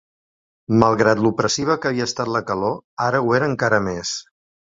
[0.83, 2.75] Malgrat l'opressiva que havia estat la calor,
[3.09, 4.17] ara ho era encara més.